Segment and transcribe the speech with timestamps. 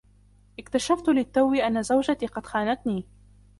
[0.59, 3.05] اكتشفت للتو أن زوجتي قد خانتني.